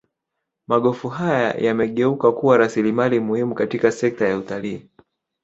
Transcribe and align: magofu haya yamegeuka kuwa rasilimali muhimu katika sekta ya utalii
magofu 0.67 1.09
haya 1.09 1.51
yamegeuka 1.53 2.31
kuwa 2.31 2.57
rasilimali 2.57 3.19
muhimu 3.19 3.55
katika 3.55 3.91
sekta 3.91 4.27
ya 4.27 4.37
utalii 4.37 4.89